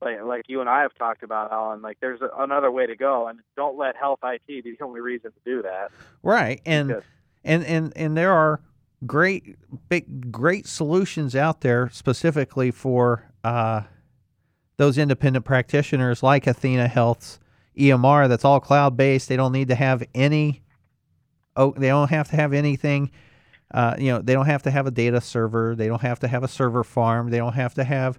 like 0.00 0.22
like 0.22 0.44
you 0.48 0.60
and 0.60 0.68
I 0.68 0.82
have 0.82 0.94
talked 0.94 1.22
about, 1.22 1.52
Alan. 1.52 1.82
Like 1.82 1.98
there's 2.00 2.20
a, 2.20 2.28
another 2.38 2.70
way 2.70 2.86
to 2.86 2.96
go, 2.96 3.28
and 3.28 3.40
don't 3.56 3.76
let 3.78 3.96
health 3.96 4.20
IT 4.22 4.46
be 4.46 4.60
the 4.60 4.84
only 4.84 5.00
reason 5.00 5.30
to 5.32 5.38
do 5.44 5.62
that. 5.62 5.90
Right, 6.22 6.60
and 6.66 6.88
Because- 6.88 7.04
and 7.44 7.64
and 7.64 7.92
and 7.96 8.16
there 8.16 8.32
are 8.32 8.60
great 9.06 9.56
big 9.88 10.30
great 10.30 10.66
solutions 10.66 11.34
out 11.34 11.60
there 11.62 11.88
specifically 11.90 12.70
for 12.70 13.30
uh, 13.44 13.82
those 14.82 14.98
independent 14.98 15.44
practitioners 15.44 16.24
like 16.24 16.48
Athena 16.48 16.88
Health's 16.88 17.38
EMR 17.78 18.28
that's 18.28 18.44
all 18.44 18.58
cloud 18.58 18.96
based. 18.96 19.28
They 19.28 19.36
don't 19.36 19.52
need 19.52 19.68
to 19.68 19.76
have 19.76 20.02
any 20.12 20.60
oh 21.54 21.72
they 21.76 21.86
don't 21.86 22.10
have 22.10 22.28
to 22.30 22.36
have 22.36 22.52
anything 22.52 23.12
uh, 23.72 23.94
you 23.96 24.10
know 24.10 24.20
they 24.20 24.32
don't 24.32 24.46
have 24.46 24.64
to 24.64 24.72
have 24.72 24.88
a 24.88 24.90
data 24.90 25.20
server. 25.20 25.76
They 25.76 25.86
don't 25.86 26.02
have 26.02 26.18
to 26.20 26.28
have 26.28 26.42
a 26.42 26.48
server 26.48 26.82
farm. 26.82 27.30
They 27.30 27.38
don't 27.38 27.52
have 27.52 27.74
to 27.74 27.84
have 27.84 28.18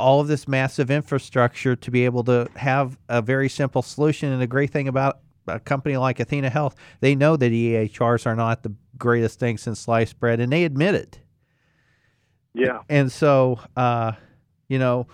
all 0.00 0.20
of 0.20 0.26
this 0.26 0.48
massive 0.48 0.90
infrastructure 0.90 1.76
to 1.76 1.90
be 1.92 2.04
able 2.04 2.24
to 2.24 2.48
have 2.56 2.98
a 3.08 3.22
very 3.22 3.48
simple 3.48 3.80
solution. 3.80 4.32
And 4.32 4.42
the 4.42 4.48
great 4.48 4.70
thing 4.70 4.88
about 4.88 5.20
a 5.46 5.60
company 5.60 5.96
like 5.96 6.18
Athena 6.18 6.50
Health, 6.50 6.74
they 6.98 7.14
know 7.14 7.36
that 7.36 7.52
EHRs 7.52 8.26
are 8.26 8.34
not 8.34 8.64
the 8.64 8.74
greatest 8.98 9.38
thing 9.38 9.58
since 9.58 9.78
sliced 9.78 10.18
bread, 10.18 10.40
and 10.40 10.52
they 10.52 10.64
admit 10.64 10.96
it. 10.96 11.20
Yeah. 12.52 12.80
And 12.88 13.12
so, 13.12 13.60
uh, 13.76 14.12
you 14.68 14.80
know, 14.80 15.06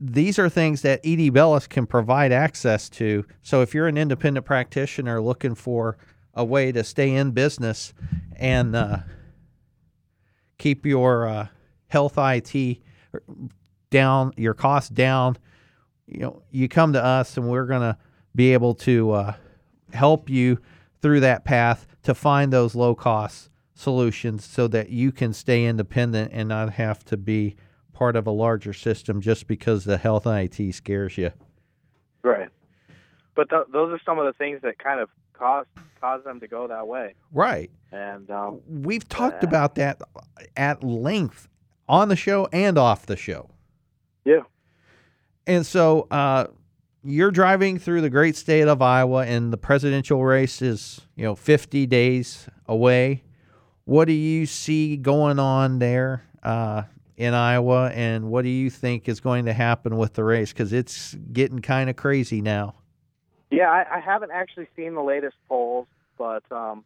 these 0.00 0.38
are 0.38 0.48
things 0.48 0.82
that 0.82 1.00
ED 1.04 1.32
Bellis 1.32 1.66
can 1.66 1.86
provide 1.86 2.32
access 2.32 2.88
to. 2.90 3.24
So 3.42 3.62
if 3.62 3.74
you're 3.74 3.86
an 3.86 3.96
independent 3.96 4.44
practitioner 4.44 5.20
looking 5.20 5.54
for 5.54 5.96
a 6.34 6.44
way 6.44 6.72
to 6.72 6.84
stay 6.84 7.14
in 7.14 7.30
business 7.30 7.94
and 8.36 8.74
uh, 8.74 8.98
keep 10.58 10.84
your 10.84 11.26
uh, 11.26 11.46
health 11.86 12.14
IT 12.18 12.78
down, 13.90 14.32
your 14.36 14.54
costs 14.54 14.90
down, 14.90 15.38
you 16.06 16.20
know, 16.20 16.42
you 16.50 16.68
come 16.68 16.92
to 16.92 17.02
us 17.02 17.36
and 17.36 17.48
we're 17.48 17.66
going 17.66 17.80
to 17.80 17.96
be 18.34 18.52
able 18.52 18.74
to 18.74 19.12
uh, 19.12 19.34
help 19.92 20.28
you 20.28 20.58
through 21.00 21.20
that 21.20 21.44
path 21.44 21.86
to 22.02 22.14
find 22.14 22.52
those 22.52 22.74
low 22.74 22.94
cost 22.94 23.48
solutions 23.74 24.44
so 24.44 24.68
that 24.68 24.90
you 24.90 25.12
can 25.12 25.32
stay 25.32 25.64
independent 25.64 26.30
and 26.32 26.48
not 26.48 26.72
have 26.74 27.04
to 27.04 27.16
be 27.16 27.56
part 27.94 28.16
of 28.16 28.26
a 28.26 28.30
larger 28.30 28.72
system 28.72 29.20
just 29.20 29.46
because 29.46 29.84
the 29.84 29.96
health 29.96 30.26
IT 30.26 30.74
scares 30.74 31.16
you. 31.16 31.30
Right. 32.22 32.48
But 33.34 33.48
th- 33.50 33.62
those 33.72 33.92
are 33.92 34.00
some 34.04 34.18
of 34.18 34.26
the 34.26 34.32
things 34.34 34.60
that 34.62 34.78
kind 34.78 35.00
of 35.00 35.08
cause 35.32 35.66
cause 36.00 36.22
them 36.24 36.40
to 36.40 36.46
go 36.48 36.68
that 36.68 36.86
way. 36.86 37.14
Right. 37.32 37.70
And 37.92 38.30
um, 38.30 38.60
We've 38.68 39.08
talked 39.08 39.42
Yeah. 39.42 39.48
about 39.48 39.74
that 39.76 40.02
at 40.56 40.84
length 40.84 41.48
on 41.88 42.08
the 42.08 42.16
show 42.16 42.46
and 42.52 42.76
off 42.76 43.06
the 43.06 43.16
show. 43.16 43.48
yeah, 44.24 44.40
And 45.46 45.64
so 45.66 46.06
uh, 46.10 46.46
you're 47.02 47.30
driving 47.30 47.78
through 47.78 48.00
the 48.02 48.10
great 48.10 48.36
state 48.36 48.68
of 48.68 48.80
Iowa, 48.82 49.24
and 49.26 49.52
the 49.52 49.56
presidential 49.58 50.22
race 50.24 50.60
is, 50.62 51.00
you 51.16 51.24
know, 51.24 51.34
50 51.34 51.86
days 51.86 52.48
away. 52.66 53.22
What 53.84 54.06
do 54.06 54.12
you 54.14 54.46
see 54.46 54.96
going 54.96 55.38
on 55.38 55.78
there 55.78 56.24
uh, 56.42 56.82
in 57.16 57.34
Iowa, 57.34 57.90
and 57.94 58.30
what 58.30 58.42
do 58.42 58.48
you 58.48 58.70
think 58.70 59.08
is 59.08 59.20
going 59.20 59.44
to 59.46 59.52
happen 59.52 59.96
with 59.96 60.14
the 60.14 60.24
race? 60.24 60.52
Because 60.52 60.72
it's 60.72 61.14
getting 61.32 61.60
kind 61.60 61.88
of 61.88 61.96
crazy 61.96 62.40
now. 62.40 62.74
yeah. 63.50 63.70
I, 63.70 63.96
I 63.96 64.00
haven't 64.00 64.32
actually 64.32 64.66
seen 64.76 64.94
the 64.94 65.02
latest 65.02 65.36
polls, 65.48 65.86
but 66.18 66.42
um, 66.50 66.84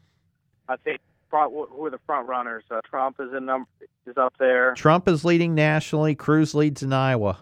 I 0.69 0.77
think 0.77 1.01
who 1.31 1.85
are 1.87 1.91
the 1.91 2.01
front 2.07 2.29
runners? 2.29 2.65
Uh, 2.71 2.81
Trump 2.89 3.17
is 3.21 3.33
in 3.35 3.47
num- 3.47 3.67
is 4.07 4.17
up 4.17 4.35
there. 4.39 4.75
Trump 4.75 5.09
is 5.09 5.25
leading 5.25 5.55
nationally. 5.55 6.15
Cruz 6.15 6.55
leads 6.55 6.83
in 6.83 6.93
Iowa. 6.93 7.39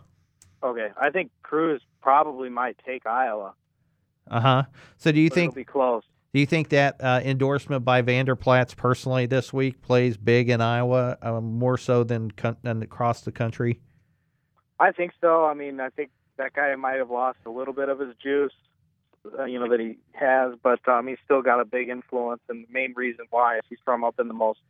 Okay, 0.63 0.89
I 1.01 1.11
think 1.11 1.31
Cruz 1.43 1.81
probably 2.03 2.49
might 2.49 2.77
take 2.85 3.07
Iowa. 3.07 3.55
Uh 4.29 4.41
huh. 4.41 4.63
So 4.97 5.13
do 5.13 5.21
you 5.21 5.29
but 5.31 5.35
think 5.35 5.51
it'll 5.53 5.57
be 5.61 5.65
close? 5.65 6.03
Do 6.33 6.41
you 6.41 6.47
think 6.47 6.69
that 6.71 6.97
uh, 7.01 7.21
endorsement 7.25 7.85
by 7.85 8.03
Vander 8.03 8.37
Plaats 8.37 8.75
personally 8.75 9.27
this 9.27 9.53
week 9.53 9.81
plays 9.81 10.17
big 10.17 10.51
in 10.51 10.61
Iowa, 10.61 11.17
uh, 11.23 11.41
more 11.41 11.79
so 11.79 12.05
than, 12.05 12.31
con- 12.31 12.59
than 12.63 12.83
across 12.83 13.23
the 13.23 13.33
country? 13.33 13.81
I 14.79 14.93
think 14.93 15.13
so. 15.21 15.47
I 15.47 15.55
mean, 15.55 15.81
I 15.81 15.89
think 15.89 16.11
that 16.37 16.53
guy 16.53 16.75
might 16.77 16.97
have 16.97 17.11
lost 17.11 17.39
a 17.47 17.51
little 17.51 17.73
bit 17.73 17.89
of 17.89 17.99
his 17.99 18.15
juice, 18.23 18.53
uh, 19.39 19.45
you 19.45 19.59
know, 19.59 19.69
that 19.71 19.81
he 19.81 19.97
has, 20.13 20.55
but 20.63 20.87
um, 20.89 21.07
he's 21.07 21.19
still 21.25 21.43
got 21.43 21.61
a 21.61 21.65
big 21.65 21.89
influence. 21.89 22.43
And 22.49 22.67
the 22.67 22.73
main 22.73 22.93
reason 22.95 23.25
why 23.31 23.57
is 23.57 23.63
he's 23.69 23.79
from 23.85 24.05
up 24.05 24.21
in 24.21 24.29
the 24.29 24.35
most 24.35 24.61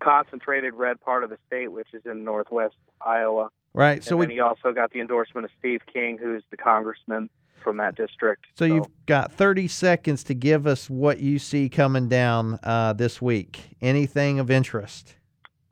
concentrated 0.00 0.74
red 0.74 1.00
part 1.00 1.24
of 1.24 1.30
the 1.30 1.38
state, 1.46 1.72
which 1.72 1.88
is 1.92 2.02
in 2.04 2.24
northwest 2.24 2.74
Iowa. 3.00 3.50
Right. 3.72 4.02
So 4.02 4.20
and 4.20 4.28
we 4.28 4.34
he 4.34 4.40
also 4.40 4.72
got 4.72 4.92
the 4.92 5.00
endorsement 5.00 5.44
of 5.44 5.50
Steve 5.58 5.80
King, 5.92 6.18
who's 6.18 6.42
the 6.50 6.56
congressman 6.56 7.30
from 7.62 7.76
that 7.76 7.94
district. 7.94 8.46
so 8.54 8.64
you've 8.64 8.88
got 9.06 9.32
30 9.32 9.68
seconds 9.68 10.24
to 10.24 10.34
give 10.34 10.66
us 10.66 10.90
what 10.90 11.20
you 11.20 11.38
see 11.38 11.68
coming 11.68 12.08
down 12.08 12.58
uh, 12.62 12.92
this 12.92 13.20
week. 13.20 13.76
Anything 13.80 14.38
of 14.38 14.50
interest? 14.50 15.16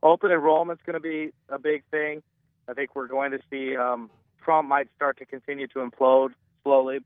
open 0.02 0.30
enrollment's 0.30 0.82
going 0.84 0.94
to 0.94 1.00
be 1.00 1.32
a 1.48 1.58
big 1.58 1.82
thing. 1.90 2.22
I 2.68 2.74
think 2.74 2.94
we're 2.94 3.08
going 3.08 3.32
to 3.32 3.38
see 3.50 3.76
um, 3.76 4.10
Trump 4.42 4.68
might 4.68 4.88
start 4.96 5.18
to 5.18 5.26
continue 5.26 5.66
to 5.68 5.78
implode 5.78 6.30
slowly. 6.62 7.00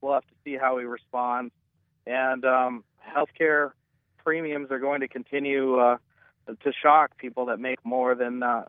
We'll 0.00 0.14
have 0.14 0.26
to 0.26 0.34
see 0.44 0.56
how 0.56 0.78
he 0.78 0.84
responds. 0.84 1.52
And 2.06 2.44
um, 2.44 2.84
healthcare 3.06 3.72
premiums 4.24 4.70
are 4.70 4.78
going 4.78 5.00
to 5.00 5.08
continue 5.08 5.78
uh, 5.78 5.98
to 6.48 6.72
shock 6.72 7.16
people 7.18 7.46
that 7.46 7.58
make 7.58 7.84
more 7.84 8.14
than 8.14 8.42
uh, 8.42 8.64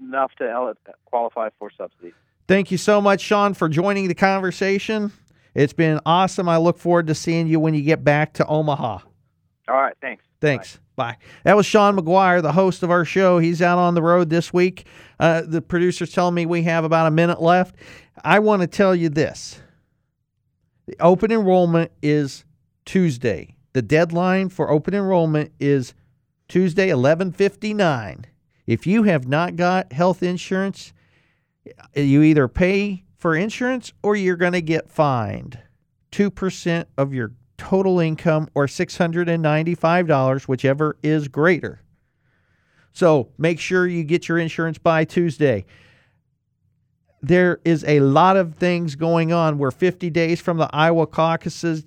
enough 0.00 0.32
to 0.38 0.74
qualify 1.04 1.50
for 1.58 1.70
subsidies. 1.76 2.14
Thank 2.50 2.72
you 2.72 2.78
so 2.78 3.00
much, 3.00 3.20
Sean, 3.20 3.54
for 3.54 3.68
joining 3.68 4.08
the 4.08 4.14
conversation. 4.16 5.12
It's 5.54 5.72
been 5.72 6.00
awesome. 6.04 6.48
I 6.48 6.56
look 6.56 6.78
forward 6.78 7.06
to 7.06 7.14
seeing 7.14 7.46
you 7.46 7.60
when 7.60 7.74
you 7.74 7.82
get 7.82 8.02
back 8.02 8.32
to 8.34 8.46
Omaha. 8.48 8.98
All 9.68 9.76
right, 9.76 9.94
thanks. 10.00 10.24
Thanks. 10.40 10.80
Bye. 10.96 11.16
That 11.44 11.56
was 11.56 11.64
Sean 11.64 11.96
McGuire, 11.96 12.42
the 12.42 12.50
host 12.50 12.82
of 12.82 12.90
our 12.90 13.04
show. 13.04 13.38
He's 13.38 13.62
out 13.62 13.78
on 13.78 13.94
the 13.94 14.02
road 14.02 14.30
this 14.30 14.52
week. 14.52 14.88
Uh, 15.20 15.42
the 15.42 15.62
producer's 15.62 16.12
telling 16.12 16.34
me 16.34 16.44
we 16.44 16.64
have 16.64 16.82
about 16.82 17.06
a 17.06 17.12
minute 17.12 17.40
left. 17.40 17.76
I 18.24 18.40
want 18.40 18.62
to 18.62 18.66
tell 18.66 18.96
you 18.96 19.10
this 19.10 19.62
the 20.86 20.96
open 20.98 21.30
enrollment 21.30 21.92
is 22.02 22.44
Tuesday. 22.84 23.54
The 23.74 23.82
deadline 23.82 24.48
for 24.48 24.72
open 24.72 24.92
enrollment 24.92 25.52
is 25.60 25.94
Tuesday, 26.48 26.86
1159. 26.86 28.26
If 28.66 28.88
you 28.88 29.04
have 29.04 29.28
not 29.28 29.54
got 29.54 29.92
health 29.92 30.24
insurance, 30.24 30.92
Uh, 31.96 32.00
you 32.00 32.22
either 32.22 32.48
pay 32.48 33.04
for 33.16 33.34
insurance 33.36 33.92
or 34.02 34.16
you're 34.16 34.36
going 34.36 34.52
to 34.52 34.62
get 34.62 34.90
fined 34.90 35.58
2% 36.12 36.84
of 36.96 37.12
your 37.12 37.32
total 37.58 38.00
income 38.00 38.48
or 38.54 38.66
$695, 38.66 40.48
whichever 40.48 40.96
is 41.02 41.28
greater. 41.28 41.82
So 42.92 43.28
make 43.38 43.60
sure 43.60 43.86
you 43.86 44.02
get 44.02 44.28
your 44.28 44.38
insurance 44.38 44.78
by 44.78 45.04
Tuesday. 45.04 45.66
There 47.22 47.60
is 47.64 47.84
a 47.84 48.00
lot 48.00 48.36
of 48.36 48.54
things 48.54 48.94
going 48.94 49.32
on. 49.32 49.58
We're 49.58 49.70
50 49.70 50.08
days 50.10 50.40
from 50.40 50.56
the 50.56 50.70
Iowa 50.72 51.06
caucuses. 51.06 51.84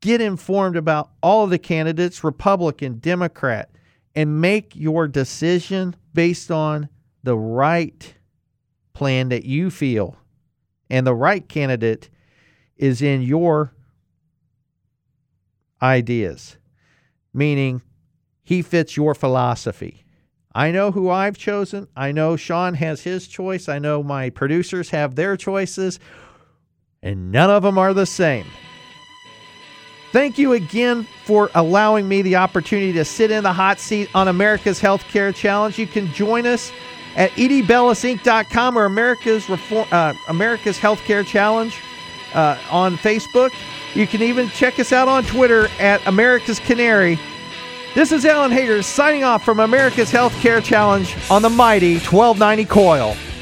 Get 0.00 0.20
informed 0.20 0.76
about 0.76 1.10
all 1.22 1.44
of 1.44 1.50
the 1.50 1.58
candidates, 1.58 2.24
Republican, 2.24 2.98
Democrat, 2.98 3.70
and 4.14 4.40
make 4.40 4.74
your 4.74 5.06
decision 5.06 5.94
based 6.14 6.50
on 6.50 6.88
the 7.22 7.36
right 7.36 8.14
plan 8.94 9.28
that 9.28 9.44
you 9.44 9.70
feel 9.70 10.16
and 10.88 11.06
the 11.06 11.14
right 11.14 11.48
candidate 11.48 12.08
is 12.76 13.02
in 13.02 13.22
your 13.22 13.72
ideas, 15.82 16.56
meaning 17.32 17.82
he 18.42 18.62
fits 18.62 18.96
your 18.96 19.14
philosophy. 19.14 20.04
I 20.54 20.70
know 20.70 20.92
who 20.92 21.10
I've 21.10 21.36
chosen. 21.36 21.88
I 21.96 22.12
know 22.12 22.36
Sean 22.36 22.74
has 22.74 23.02
his 23.02 23.26
choice. 23.26 23.68
I 23.68 23.78
know 23.80 24.02
my 24.02 24.30
producers 24.30 24.90
have 24.90 25.16
their 25.16 25.36
choices, 25.36 25.98
and 27.02 27.32
none 27.32 27.50
of 27.50 27.64
them 27.64 27.76
are 27.76 27.92
the 27.92 28.06
same. 28.06 28.46
Thank 30.12 30.38
you 30.38 30.52
again 30.52 31.08
for 31.24 31.50
allowing 31.56 32.06
me 32.06 32.22
the 32.22 32.36
opportunity 32.36 32.92
to 32.92 33.04
sit 33.04 33.32
in 33.32 33.42
the 33.42 33.52
hot 33.52 33.80
seat 33.80 34.08
on 34.14 34.28
America's 34.28 34.80
Healthcare 34.80 35.34
Challenge. 35.34 35.76
You 35.76 35.88
can 35.88 36.06
join 36.12 36.46
us 36.46 36.70
at 37.16 37.30
edbellisinc.com 37.32 38.78
or 38.78 38.84
America's 38.84 39.48
Reform, 39.48 39.86
uh, 39.92 40.14
America's 40.28 40.78
Healthcare 40.78 41.24
Challenge 41.24 41.80
uh, 42.34 42.58
on 42.70 42.96
Facebook. 42.96 43.52
You 43.94 44.06
can 44.06 44.22
even 44.22 44.48
check 44.48 44.78
us 44.78 44.92
out 44.92 45.08
on 45.08 45.24
Twitter 45.24 45.68
at 45.78 46.04
America's 46.06 46.58
Canary. 46.58 47.18
This 47.94 48.10
is 48.10 48.24
Alan 48.24 48.50
Hager 48.50 48.82
signing 48.82 49.22
off 49.22 49.44
from 49.44 49.60
America's 49.60 50.10
Healthcare 50.10 50.62
Challenge 50.62 51.16
on 51.30 51.42
the 51.42 51.50
mighty 51.50 51.94
1290 51.98 52.64
KOIL. 52.64 53.33